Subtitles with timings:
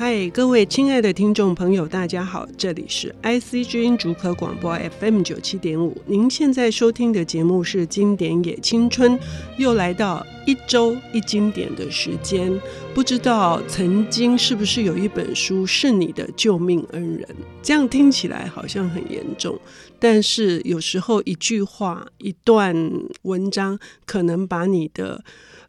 [0.00, 6.00] 嗨，各位亲爱的听众朋友，大家好，这里是 IC 之音竹科广播 FM 九七点五。
[6.06, 9.18] 您现在收听的节目是《经典也青春》，
[9.56, 12.48] 又来到一周一经典的时间。
[12.94, 17.26] 不知道曾经是不是有一本书是你的救命恩人？
[17.60, 19.58] 这样听起来好像很严重，
[19.98, 22.92] 但是有时候一句话、一段
[23.22, 25.24] 文章，可能把你的。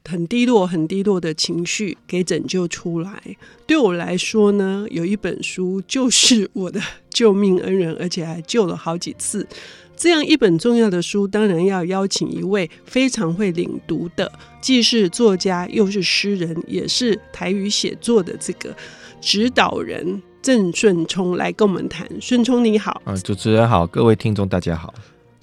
[0.08, 3.22] 很低落、很低落的情绪给拯救出来。
[3.68, 9.48] 对我来说呢，有一本书就是我的救命恩人，而且还救了好几次。
[9.96, 14.32] 这样一本重要的书，当然要邀请一位非常会领读的，
[14.62, 18.74] 既是作家又是诗人，也是台语写作的这个
[19.20, 22.08] 指导人郑顺聪来跟我们谈。
[22.22, 24.94] 顺聪你好，嗯，主持人好，各位听众大家好。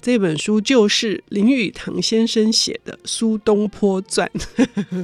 [0.01, 4.29] 这本书就是林语堂先生写的《苏东坡传》。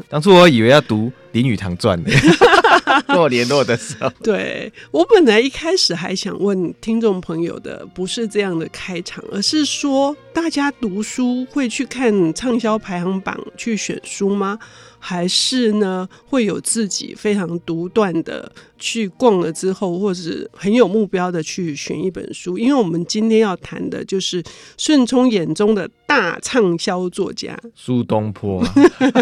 [0.10, 2.12] 当初我以为要读林语堂传的，
[3.08, 14.58] 跟我联络的时候，对，我本来一开始还想问听众朋友的，不是这样的开场，而是说大家读书会去看畅销排行榜去选书吗？
[15.06, 22.58] 还是呢，会有自己非常独断的去逛了之后，或者很有目标的去选一本书。
[22.58, 24.42] 因为我们今天要谈的就是
[24.78, 28.64] 顺聪眼中的大畅销作家苏东坡，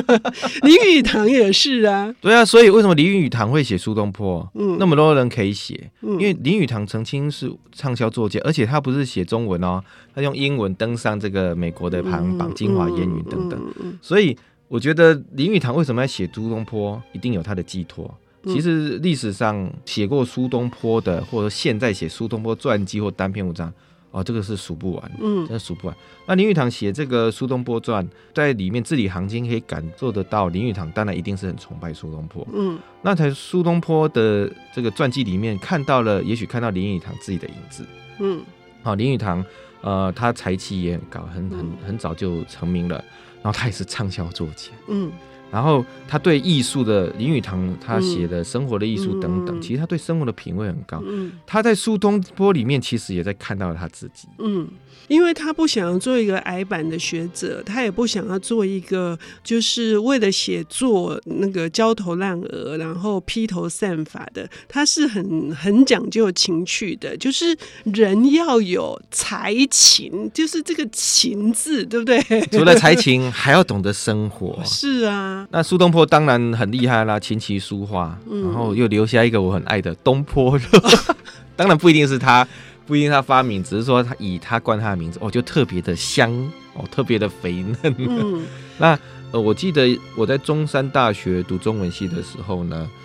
[0.62, 2.01] 林语堂也是啊。
[2.22, 4.50] 对啊，所以为什么林语堂会写苏东坡？
[4.56, 9.84] 嗯，那么多人可以写，因为林语堂曾经是畅销作家，而且他不是写中文哦，
[10.16, 13.60] 他用英文登上这个美国的排行榜、精华烟云等等，
[14.02, 14.38] 所以。
[14.72, 18.10] 我觉得林语堂为什么要写苏东坡，一定有他的寄托。
[18.46, 23.70] 其实历史上写过苏东坡的，或者现在写苏东坡传记或单篇文章，
[24.12, 25.96] 哦，这个是数不完，嗯，真的数不完。
[26.28, 37.86] 那林语堂写这个苏东坡传，在里面字里行间可以感受得到，林语堂当然一定是很崇拜苏东坡，嗯，那在苏东坡的这个传记里面看到了，也许看到林语堂自己的影子，
[38.20, 38.42] 嗯，
[38.84, 39.44] 好，林语堂，
[39.82, 43.04] 呃，他才气也很高，很很很早就成名了。
[43.44, 45.12] 然后他也是畅销作家，嗯，
[45.52, 51.02] 然后他对艺术的林语堂，他写的生活的艺术等等，其实他对生活的品味很高。
[51.06, 54.68] 嗯他在苏东坡里面其实也在看到了他自己，嗯。
[55.08, 64.50] 因为他不想要做一个矮板的学者，他也不想要做一个就是为了写作那个焦头烂额，然后披头散发的。
[64.70, 72.22] 他是很很讲究情趣的，就是人要有才情，就是这个情字，对不对？
[72.52, 74.60] 除了才情，还要懂得生活。
[74.64, 80.66] 是啊，那苏东坡当然很厉害啦，琴棋书画，然后又留下一个我很爱的东坡肉，
[81.56, 82.48] 当然不一定是他。
[82.88, 86.30] 不一定他发明，只是说他以他冠他的名字，哦，就特别的香，
[86.74, 87.96] 哦，特别的肥嫩。
[87.98, 88.42] 嗯、
[88.80, 89.00] 那
[89.32, 92.90] 呃，我记得我在中山大学读中文系的时候呢，《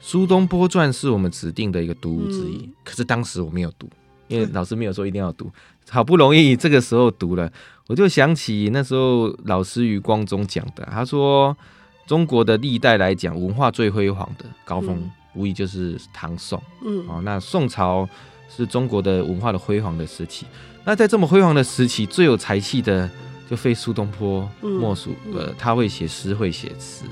[0.00, 2.58] 苏东坡传》是我们指定的一个读物之一。
[2.58, 3.88] 嗯、可是当时我没有读，
[4.28, 5.50] 因为老师没有说一定要读。
[5.88, 7.50] 好不容易这个时候读了，
[7.88, 11.56] 我就想起那时候老师余光中讲的，他说
[12.12, 16.62] 中国的历代来讲，文化最辉煌的高峰，嗯、无疑就是唐宋。
[16.84, 18.06] 嗯，哦，那宋朝。
[18.54, 20.44] 是中国的文化的辉煌的时期。
[20.84, 23.08] 那在这么辉煌的时期，最有才气的
[23.48, 25.14] 就非苏东坡莫属。
[25.24, 27.06] 嗯、呃，他会写诗，会写词，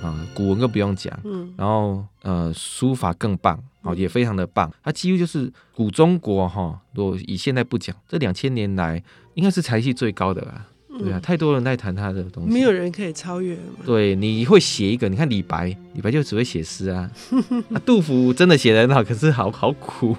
[0.00, 1.12] 啊、呃，古文更不用讲。
[1.24, 4.72] 嗯、然后呃，书法更棒，哦，也非常的棒。
[4.82, 10.64] 他几乎就是古中国哈，如果以现在不讲，这两千年来应该是才气最高的吧。
[11.00, 13.56] 对啊，太多人在谈他的东西，没有人可以超越。
[13.84, 17.10] 对，你会写一个，你看李白，李白就只会写诗啊。
[17.72, 20.16] 啊，杜甫真的写得很好，可是好好苦。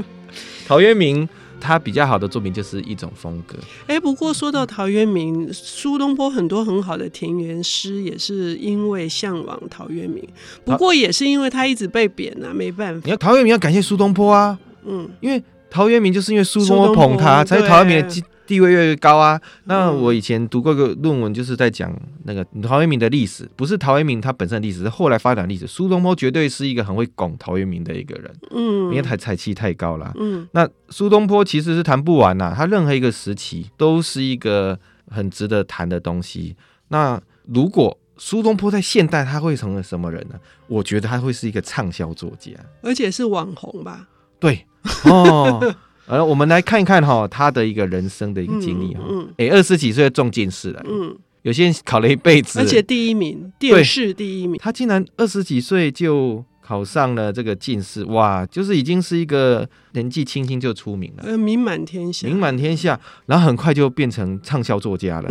[0.66, 1.28] 陶渊明
[1.60, 3.58] 他比较好的作品就是一种风格。
[3.86, 10.26] 哎、欸，不过说到陶渊明，苏东坡很多很好的田园诗也是因为向往陶渊明，
[10.64, 13.00] 不过也是因为他一直被贬啊，没办法。
[13.04, 19.40] 你要陶渊明要感谢苏东坡啊，嗯，因为陶渊明就是因为苏东坡捧他，才是陶渊明的地位越来越高啊！
[19.66, 25.68] 那我以前读过个论文，就是在讲那个陶渊明的历史，不是陶渊明他本身的历史，是后来发展历史。
[25.68, 30.48] 苏东坡绝对是一个很会拱陶渊明的一个人，嗯，因为他才气太高了，嗯。
[30.50, 34.76] 那苏东坡其实是谈不完呐，他任何一个时期都是一个
[35.08, 36.56] 很值得谈的东西。
[36.88, 40.34] 那如果苏东坡在现代，他会成为什么人呢？
[40.66, 42.50] 我觉得他会是一个畅销作家，
[42.82, 44.08] 而且是网红吧？
[44.40, 44.66] 对，
[45.06, 45.74] 哦。
[46.10, 49.00] 呃，我们来看一看哈，他的一个人生的一个经历哈。
[49.08, 50.82] 嗯，哎、嗯，二十几岁中进士了。
[50.84, 54.58] 嗯，有些人考了一辈子，而且第一名，殿试第一名。
[54.60, 65.28] 他竟然二十几岁就考上了这个进士，哇，就是已经是一个年纪轻轻就出名了，呃，名满天下，名满天下，然后很快就变成畅销作家了。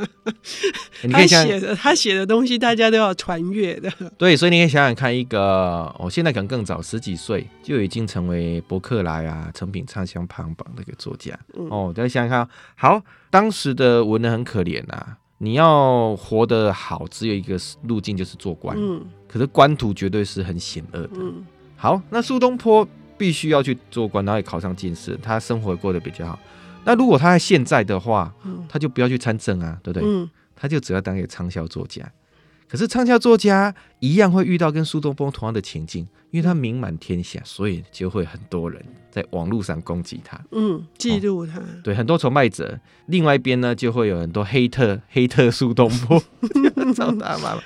[1.02, 3.90] 你可以他写的他写的东西，大家都要传阅的。
[4.18, 11.32] 对，所以你可以想想看，一个哦，现在可能更早，十几岁就已经成为博客来啊成品畅销排行榜的一个作家。
[11.56, 12.46] 嗯、哦，大家想想看，
[12.76, 15.16] 好，当时的文人很可怜啊。
[15.38, 18.76] 你要活得好，只有一个路径，就是做官。
[18.78, 21.10] 嗯，可是官途绝对是很险恶的。
[21.14, 21.44] 嗯，
[21.76, 22.86] 好，那苏东坡
[23.16, 26.38] 必须要去做官，然后也考上进士，他生活过得比较好。
[26.84, 28.34] 那如果他在现在的话，
[28.68, 30.08] 他就不要去参政啊，对不对？
[30.08, 32.02] 嗯，他就只要当一个畅销作家。
[32.68, 36.06] 可是畅销作家一样会遇到跟苏东坡同样的情境。
[36.30, 38.80] 因为他名满天下，所以就会很多人
[39.10, 42.78] 在网络上攻击他，嗯，嫉妒他，哦，对，很多崇拜者。
[43.06, 46.22] 另外一边呢，就会有很多黑特，黑特苏东坡，
[46.94, 47.62] 找他妈妈。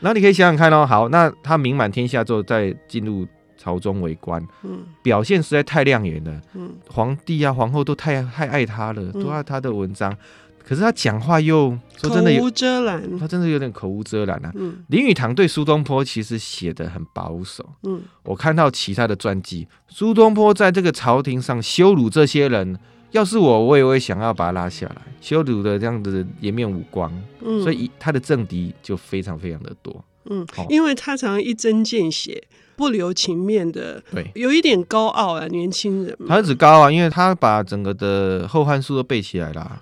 [0.00, 10.16] 然后你可以想想看哦，好，那他名满天下之后，再进入朝中为官，嗯，表现实在太亮眼了，嗯，皇帝啊、皇后都太太爱他了，都爱他的文章。
[10.64, 14.52] 可是他讲话又说真的有口无遮拦，他真的有点口无遮拦啊。
[14.54, 17.64] 嗯，林语堂对苏东坡其实写的很保守。
[17.84, 22.78] 嗯，我看到其他的传记，苏东坡在这个朝廷上羞辱这些人，
[23.10, 27.12] 要是我，我也会想要把他拉下来，羞辱的这样子颜面无光。
[27.40, 30.04] 嗯，所以他的政敌就非常非常的多。
[30.30, 32.44] 嗯，因为他常常一针见血。
[32.78, 36.16] 不留情面的，对，有一点高傲啊，年轻人。
[36.28, 39.80] 他只高啊，因为他把整个的《后汉书》都背起来了、啊。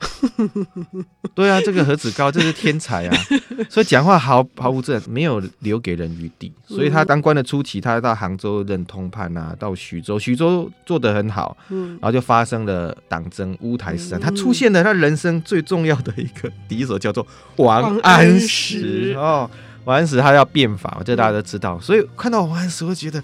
[1.36, 3.16] 对啊，这个何止高，这是天才啊！
[3.68, 6.50] 所以讲话毫毫无自然，没有留给人余地。
[6.66, 17.26] 所以他当官的初期，他到杭州任通判啊，到徐州，徐州做得很好，嗯，然后就发生了党争，乌台诗案，他出现了他人生最重要的一个 敌手，叫做
[17.56, 19.50] 王安石哦。
[19.86, 21.80] 王安石他要变法，这大家都知道。
[21.80, 23.22] 所以看到王安石，会觉得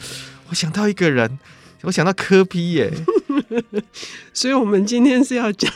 [0.49, 1.39] 我想到一个人，
[1.83, 2.93] 我想到柯 P 耶。
[4.33, 5.71] 所以我们今天是要讲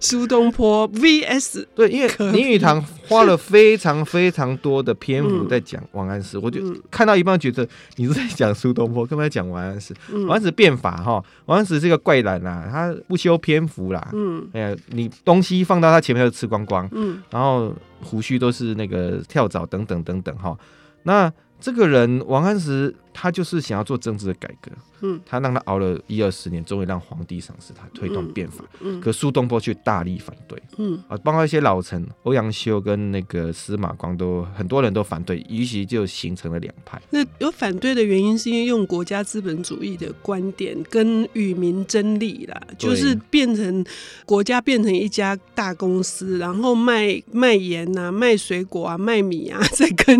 [0.00, 6.60] 苏东坡 VS 对，因为林语堂花了非常非常多的篇幅在讲王安石，嗯、我就
[6.90, 7.66] 看到一半觉得
[7.96, 9.94] 你是在讲苏东坡，干嘛在讲王安石？
[10.12, 20.56] 嗯、王安石变法哈，王安石是个怪人呐，他不修篇幅啦，嗯，哎呀，你东西放到他前面就吃光光，嗯，然后胡须都是那个跳蚤等等等等哈，
[21.02, 24.70] 那这个人王安石他就是想要做政治的改革。
[25.00, 28.64] 嗯，他让他熬了一二十年，终于让皇帝赏识他，推动变法。
[28.80, 30.60] 嗯，嗯，可苏东坡却大力反对。
[30.76, 37.00] 嗯，啊，包括一些老臣欧阳修跟那个司马光都很多人都反对，于是就形成了两派。
[37.10, 43.84] 那有反对的原因，是因为用国家资本主义的观点跟与民争利啦，就是变成
[44.26, 50.18] 国家变成一家大公司，然后卖卖盐啊，卖水果啊，卖米啊， 在跟。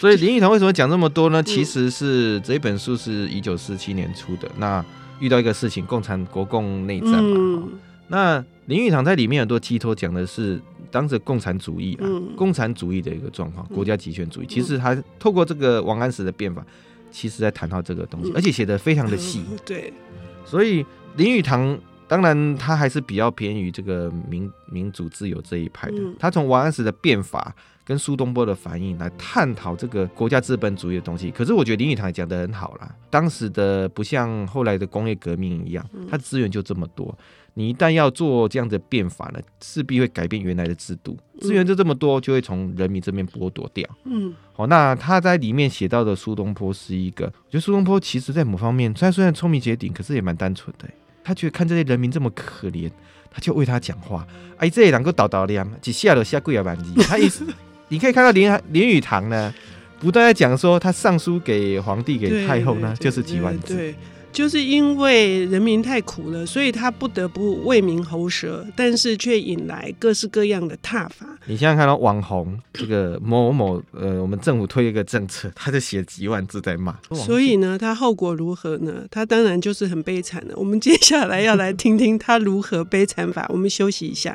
[0.00, 1.40] 所以林语堂为什么讲这么多呢？
[1.40, 3.52] 其实是这一本书是一九。
[3.62, 4.84] 四七年出的，那
[5.20, 7.36] 遇到一个事情，共产国共内战嘛。
[7.38, 7.72] 嗯、
[8.08, 10.60] 那林语堂在里面很多寄托讲的是
[10.90, 14.46] 当时共产主义啊，嗯、共产主义的一个状况，国家集权主义。
[14.46, 16.64] 嗯、其实他透过这个王安石的变法，
[17.12, 19.44] 其实在谈到这个东西，嗯、而且写的非常的细。
[19.48, 19.92] 嗯、对，
[20.44, 20.84] 所以
[21.16, 21.78] 林语堂
[22.08, 25.98] 当然他还是比较偏于这个民民主自由这一派的。
[25.98, 27.54] 嗯、他从王安石的变法。
[27.84, 32.94] 跟苏东坡的反应来探讨这个国家资本主义的东西，可是我觉得林语堂也讲得很好啦。
[33.10, 37.16] 当时的不像后来的工业革命一样，它资源就这么多，
[37.54, 43.88] 你一旦要做这样的变法呢，势必会改变原来的制度，资源就这么多，就会从人民这边剥夺掉。
[44.04, 50.88] 嗯，好，那他在里面写到的苏东坡是一个，我觉得苏东坡其实在某方面，虽然虽然聪明绝顶，可是也蛮单纯的。
[51.24, 52.90] 他觉得看这些人民这么可怜，
[53.30, 54.26] 他就为他讲话。
[54.56, 57.46] 哎，这两个倒倒量，一下都下跪啊万字，他意思。
[57.92, 59.52] 你可以看到林林语堂呢，
[60.00, 63.76] 不断在讲说他上书给皇帝、给太后呢，就是几万字。
[63.76, 63.94] 对，
[64.32, 71.26] 就是因为人民太苦了，所以他不得不为民喉舌，但是却引来各式各样的挞伐。
[71.44, 76.96] 你现在看到网红这个某某呃，我们政府推一个政策，他就写几万字在骂。
[77.12, 79.04] 所以呢，他后果如何呢？
[79.10, 80.54] 他当然就是很悲惨的。
[80.56, 83.44] 我们接下来要来听听他如何悲惨法。
[83.50, 84.34] 我们休息一下。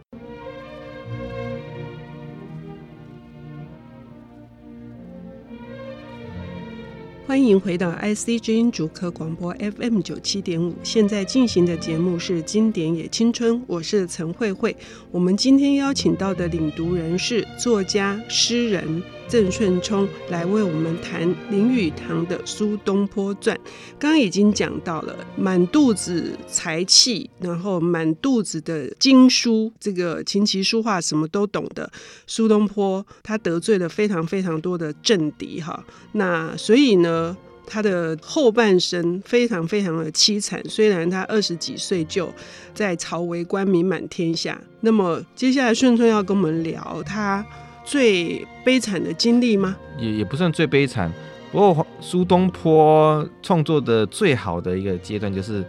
[7.38, 14.75] 欢迎回到 IC 之音竹科广播 FM 九七点五，现在进行的节目是《经典也青春》，我是陈慧慧。
[15.12, 19.03] 我们今天邀请到的领读人是作家、诗人。
[19.27, 23.55] 郑顺聪来为我们谈林语堂的《苏东坡传》。
[24.00, 31.91] 刚刚已经讲到了满肚子才气，然后满肚子的经书，这个琴棋书画什么都懂的
[32.25, 35.84] 苏东坡，他得罪了非常非常多的政敌哈。
[36.13, 40.63] 那所以呢，他的后半生非常非常的凄惨。
[40.69, 42.34] 虽然他二十几岁就
[42.74, 44.60] 在朝为官，名满天下。
[44.79, 47.46] 那么接下来顺春要跟我们聊他
[47.88, 49.77] 最悲惨的经历吗？
[49.98, 51.10] 也也不算最悲惨。
[51.51, 55.63] 不过苏东坡创作的最好的一个阶段，就是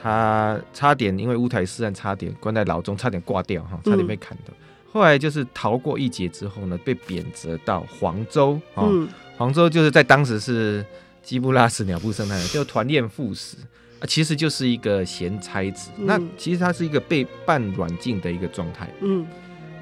[0.00, 4.50] 他差点因为乌台诗案差点关在牢中，差点挂掉哈，差点被砍的。
[4.50, 4.54] 嗯
[4.92, 8.84] 后来就是逃过一劫之后呢，被贬谪到黄州啊。
[8.86, 10.84] 嗯、黄州就是在当时是
[11.22, 13.56] 鸡不拉屎鸟不生蛋，就团练副使
[14.00, 15.90] 啊，其实就是一个闲差子。
[15.96, 18.86] 嗯、那其实他是一个被半软禁的一个状态。
[19.00, 19.26] 嗯，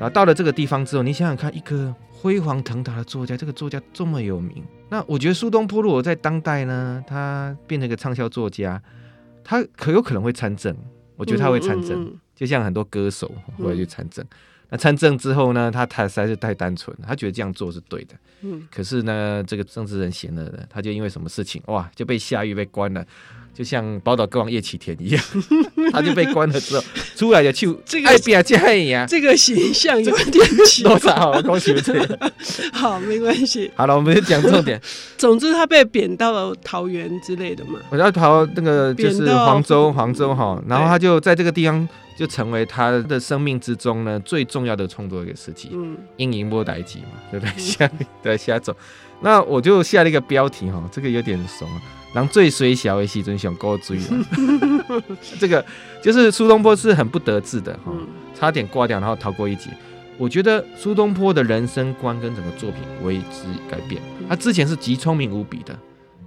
[0.01, 8.83] 然后到了这个地方之后，你想想看，一个辉煌腾达的作家，这个作家这么有名，那我觉得苏东坡如果在当代呢，他变成一个畅销作家，
[9.45, 10.75] 他可有可能会参政。
[11.17, 14.25] 我觉得他会参政，嗯嗯嗯、就像很多歌手会去参政。
[14.71, 18.15] 嗯那参政之后呢，他他实在是太单纯，他觉得这样做是对的。
[18.43, 23.05] 嗯，可是呢，这个政治人闲了的，他就因为什么事情哇，就被下狱被关了，
[23.53, 25.25] 就像宝岛歌王叶启田一样，
[25.91, 26.85] 他就被关了之后
[27.17, 30.97] 出来的就爱变加一样，这个形象有点奇怪。
[30.97, 31.43] 多少？
[31.43, 32.33] 恭喜这个。
[32.73, 33.69] 好，没关系。
[33.75, 34.81] 好了，我们就讲重点。
[35.19, 37.81] 总之，他被贬到了桃园之类的嘛。
[37.91, 41.89] 我要逃那个就是黄州，黄州哈，然后他就在这个地方。
[42.21, 45.71] 就成为他的生命之中呢最重要的创作一个时期。
[45.73, 47.59] 嗯，阴影波代记嘛，对不对？
[47.59, 47.91] 下
[48.23, 48.77] 对下走。
[49.23, 51.81] 那我就下了一个标题哈，这个有点怂啊。
[52.13, 55.05] 狼最衰小的时阵上高追了。
[55.41, 55.65] 这个
[56.03, 57.91] 就是苏东坡是很不得志的哈，
[58.35, 59.71] 差点挂掉，然后逃过一劫。
[60.19, 64.03] 我觉得苏东坡的人生观跟整个作品为之改变。
[64.29, 65.75] 他之前是极聪明无比的，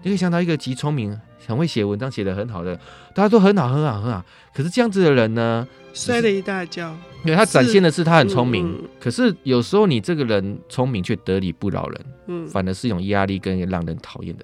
[0.01, 1.15] 你可以想到一个极聪明、
[1.47, 2.75] 很会写文章、写的很好的，
[3.13, 4.23] 大家都很好、很好、很好。
[4.53, 5.67] 可是这样子的人呢？
[5.93, 6.91] 摔了一大跤，
[7.23, 14.43] 因为他展现的是他很聪明，嗯嗯、可是有时候你这个人聪明却得理不饶人，嗯，反而是一种压力跟让人讨厌的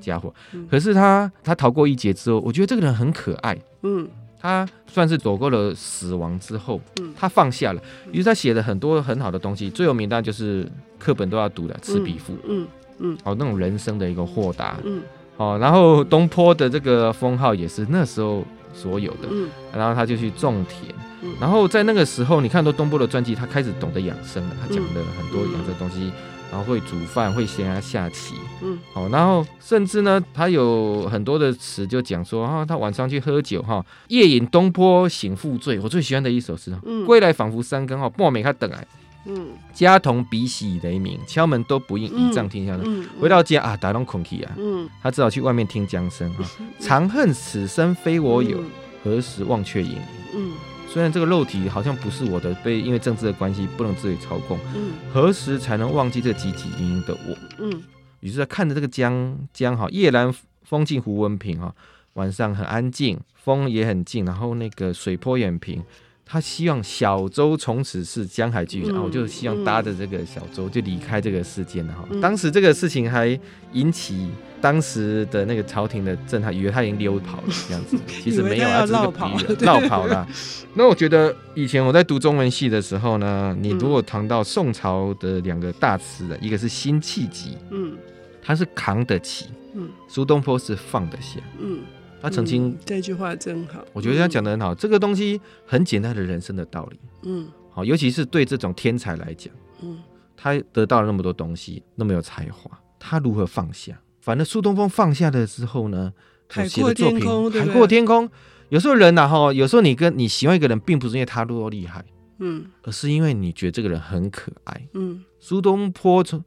[0.00, 0.34] 家伙。
[0.52, 4.08] 嗯嗯、可是他他逃过一劫之后，我觉得这个人很可爱，嗯，
[4.40, 12.66] 他算是走过了死亡之后，嗯，他放下了，于是他写了很多很好的东西，最有名当然就是课本都要读的《赤壁赋》，嗯
[12.98, 15.00] 嗯，哦，那种人生的一个豁达，嗯，
[15.38, 18.44] 哦，然后东坡的这个封号也是那时候。
[18.74, 26.12] 所有的，嗯，然后他就去种田，嗯、然后在那个时候，你看到东坡的传记，他开始懂得养生了，他讲了很多养生的东西，嗯、
[26.52, 38.86] 然后会煮饭，会下下棋，嗯，好，然后甚至呢，他有很多的词就讲说啊，他晚上去喝酒哈，夜饮东坡醒复醉，我最喜欢的一首诗，嗯，归来仿佛三更哈，半暝他等来。
[39.24, 43.06] 嗯，家童鼻息雷鸣，敲门都不应，倚杖听江声。
[43.20, 46.44] 回到家啊，打通孔气啊，嗯，他只好去外面听江声啊。
[46.78, 48.62] 长恨此生非我有，
[49.04, 49.98] 何时忘却营营？
[50.34, 50.52] 嗯，
[50.88, 54.58] 虽然这个肉体好像不是我的，被因为政治的关系不能自己操控。
[54.74, 57.36] 嗯，何时才能忘记这汲汲营营的我？
[57.58, 57.82] 嗯，
[58.20, 61.74] 于是他看着这个江江哈，夜阑风静胡文平哈，
[62.14, 65.82] 晚上很安静，风也很静，然后那个水波也很平。
[66.30, 68.94] 他希望小舟从此是，江海巨人。
[69.02, 72.06] 我就希望搭着这个小舟就离开这个世间了哈。
[72.10, 73.38] 嗯、当时这个事情还
[73.72, 74.28] 引起
[74.60, 77.96] 当时的那个朝廷的震撼，以为他已经溜跑了这样子。
[78.22, 80.28] 其实没有啊，这个比喻，绕跑了。
[80.76, 87.96] 那我觉得以前我在读中文系的时候呢，你如果谈到宋朝的两个大词的，一个是辛弃疾，嗯，
[88.42, 91.80] 他是扛得起，嗯，苏东坡是放得下，嗯。
[92.20, 94.74] 他曾经、嗯、这句话真好，我觉得他讲的很好。
[94.74, 99.98] 嗯、这个东西很简单的人生的道理，嗯，好，尤其是对这种天才来讲，嗯，
[100.36, 104.00] 他得到了那么多东西，那么有才华，他如何放下？
[104.20, 106.12] 反正苏东坡放下了之后呢，
[106.48, 108.30] 他写的作品海阔天空，海阔天空。
[108.68, 112.04] 有时候人呐、啊，哈，有时候你跟你喜欢一个人，并不是因为他多厉害，
[112.38, 115.24] 嗯，而是因为你觉得这个人很可爱，嗯。
[115.40, 116.44] 苏东坡从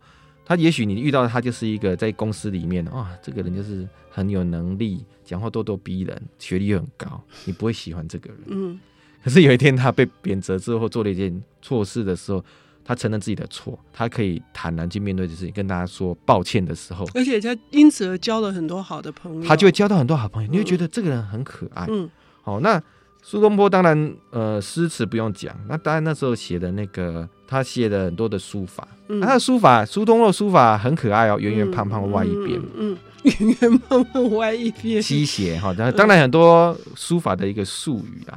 [0.52, 5.06] 他也许你遇到他就是一个在公司里面啊、哦，这个人就是很有能力。
[5.24, 8.40] 讲话咄咄逼人，学历又很高，你不会喜欢这个人。
[8.48, 8.78] 嗯，
[9.24, 12.44] 可是有一天他被贬谪之后，做了一件错事的时候，
[12.84, 21.86] 他承认自己的错，他可以坦然去面对这事情，跟大家说抱歉的时候，而且他因此而交了很多好的朋友，他就会交到很多好朋友，你会觉得这个人很可爱。
[21.90, 22.10] 嗯，
[22.42, 22.84] 好，那
[23.22, 32.60] 苏东坡当然呃诗词不用讲，那当然那时候写的那个他写的很多的书法，嗯、他的书法苏东坡的书法很可爱哦，圆圆胖胖歪一边。
[32.76, 32.98] 嗯。
[33.22, 38.34] 圆圆胖胖歪一边，七写哈，当 当然很多书法的一个术语啊。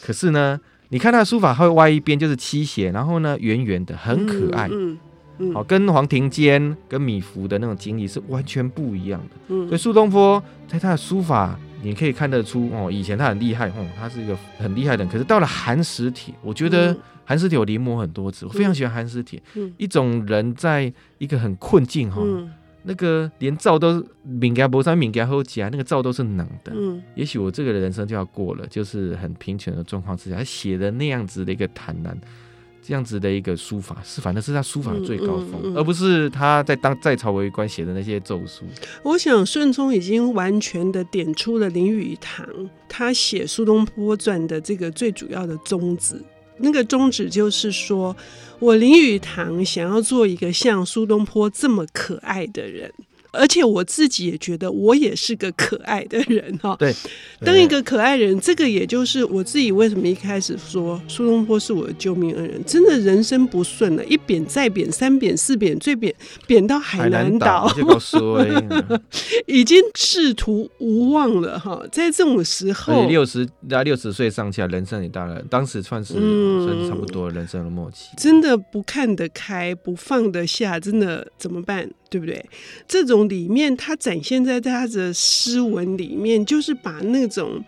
[0.00, 0.58] 可是呢，
[0.88, 4.68] 你看他的书法会歪一边，就是七写，然后呢圆圆的，很可爱。
[4.68, 4.98] 嗯嗯，
[5.52, 9.36] 好，跟黄庭坚跟米芾的那种经历是完全不一样的。
[9.48, 15.12] 嗯，所以苏东坡在他的书法，你可以看得出哦，以前他很厉害哦，他是一个很厉害的人。
[15.12, 19.42] 可是到了寒食帖，我觉得寒食帖我临摹很多次，我非常喜欢寒食帖。
[19.54, 22.22] 嗯，一种人在一个很困境哈。
[22.84, 26.72] 那个连灶都敏感不上敏感后夹，那个灶都是冷的。
[26.74, 32.20] 嗯，也许我这个人生就要过了，就是很贫穷的状况之下，他写的那样子的一个坦然，
[32.82, 38.64] 这样子的一个书法，是反正是他书法的最高峰，嗯嗯嗯、而不是他在当在朝为官写的那些奏书。
[39.04, 42.44] 我想顺聪已经完全的点出了林语堂
[42.88, 46.20] 他写《苏东坡传》的这个最主要的宗旨。
[46.58, 48.14] 那个宗旨就是说，
[48.58, 52.92] 我林语堂想要做一个像苏东坡这么可爱的人。
[53.32, 56.76] 而且我自己也觉得我也是个可爱的人哈。
[56.78, 56.94] 对，
[57.40, 62.62] 当一个可爱人，这个也就是我自己为什么一开始说苏东坡是我的救命恩人。
[62.64, 66.14] 真的人生不顺了，一贬再贬，三贬四贬，最贬
[66.46, 67.70] 贬到海南岛，
[69.46, 71.82] 已经仕途无望了哈。
[71.90, 81.90] 在这种时候，六十到六十岁上下，人生也大了，当时算是算是差不多人生的末期，真的不看得开，不放得下，真的怎么办？
[82.12, 82.44] 对不对？
[82.86, 87.64] 这种里面，他展现在他的诗文里面，就是把那种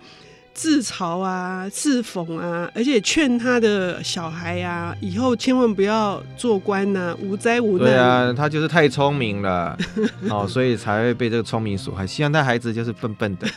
[0.53, 7.87] 自嘲啊、自讽啊，而且劝他的小孩呀、啊，以后千万不要做官呐、啊，无灾无难。
[7.87, 9.75] 对啊，他就是太聪明了，
[10.29, 12.07] 哦，所以才会被这个聪明所害。
[12.07, 13.49] 希望他孩子就是笨笨的，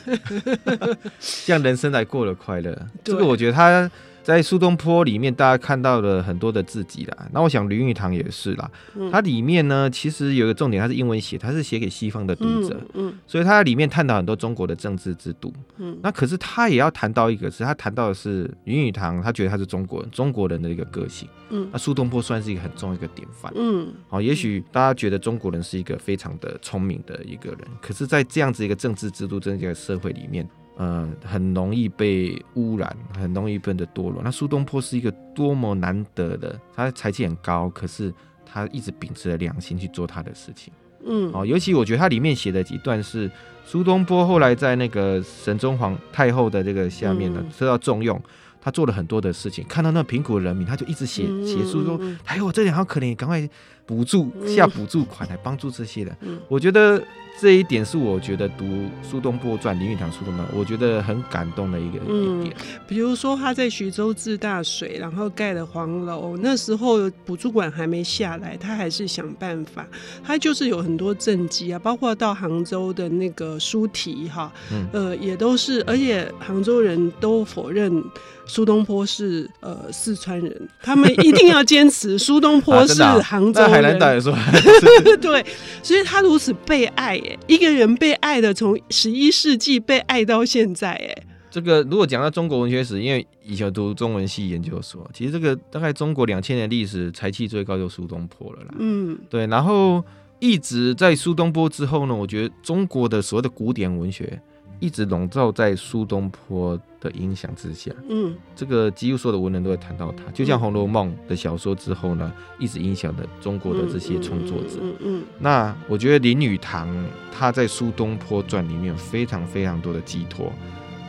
[1.45, 2.73] 这样人生才过得快乐。
[3.03, 3.91] 这个我觉得他。
[4.27, 7.29] 在苏东坡里面，大家看到了很多的自己啦。
[7.31, 8.69] 那我想林语堂也是啦。
[9.09, 12.77] 它里面呢，其实有一个重点，它是英文写，它是写给西方的读者。
[12.93, 15.53] 嗯，所以它里面探讨很多中国的政治制度。
[15.77, 21.25] 嗯，那可是他也要谈到一个，是他谈到的是林语堂，他觉得他是中国人，中国人的一个个性。
[21.49, 23.49] 嗯，那苏东坡算是一个很重要一个典范。
[23.55, 30.45] 嗯，好，也许大家觉得中国人是一个非常的聪明的一个人，可是，在这样子一个政治制度、这样一个社会里面。
[30.77, 34.21] 嗯，很容易被污染，很容易变得堕落。
[34.23, 38.13] 那苏东坡是一个多么难得的，他才气很高，可是
[38.45, 40.71] 他一直秉持着良心去做他的事情。
[41.05, 43.29] 嗯，哦，尤其我觉得他里面写的几段是
[43.65, 48.21] 苏东坡后来在那个神宗皇太后的这个下面呢，受到重用。
[48.59, 53.47] 他做了很多的事情，看到那贫苦的人民，他就一直写写书说：“哎呦，这里好可怜，赶快
[53.87, 56.15] 补助下补助款来帮助这些人。”
[56.47, 57.01] 我觉得
[57.39, 58.65] 这一点是我觉得读
[59.01, 62.55] 苏东坡传林语堂苏东坡，我觉得很感动的一个一点。
[62.87, 69.87] 比如说他在徐州治大水，然后盖了黄楼，那时候补助款还没下来，他还是想办法。
[70.23, 74.51] 他就是有很多政绩啊，包括到杭州的那个书题哈，
[74.91, 78.03] 呃，也都是，而且杭州人都否认。
[78.49, 83.71] 苏东坡是呃四川人，他们一定要坚持苏东坡 是杭州人。
[83.73, 84.35] 啊啊、海南岛也说，
[85.21, 85.45] 对，
[85.81, 98.75] 所以他如此被爱，哎，一个人被爱的从十一世纪被爱到现在，哎，这个如果讲到中国文学史，因为以前读中文系研究所，其实这个大概中国两千年历史才气最高就苏东坡了啦。
[98.79, 100.03] 嗯，对，然后
[100.39, 104.41] 一直在苏东坡之后呢，我觉得中国的所谓的古典文学。
[104.79, 115.23] 一直笼罩在苏东坡的影响之下，嗯，这个几乎所有的文人都会谈到他，就像《红楼梦》的小说之后呢，一直影响了中国的这些创作者，嗯嗯。
[115.39, 116.87] 那我觉得林语堂
[117.31, 120.51] 他在《苏东坡传》里面有非常非常多的寄托，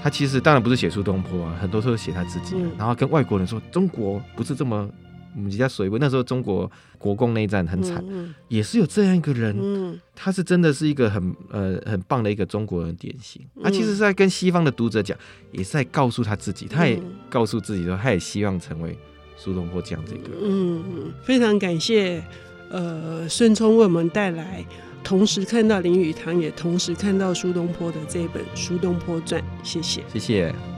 [0.03, 4.89] 他其实当然不是写苏东坡啊，很多时候写他自己，然后跟外国人说中国不是这么。
[5.37, 13.41] 我们家水位那时候中国国共内战很惨，嗯嗯，也是有这样一个人，嗯、他是真的是一个很呃很棒的一个中国人典型。
[13.62, 15.17] 他、其实是在跟西方的读者讲，
[15.53, 18.99] 也是在告诉他自己，他也告诉自己说，他也希望成为
[19.37, 20.38] 苏东坡这样子一个人。
[20.43, 22.23] 嗯嗯，非常感谢
[22.71, 24.64] 呃顺聪为我们带来，
[25.05, 30.78] 同时看到林语堂，也同时看到苏东坡的这本《苏东坡传》，谢谢，谢谢。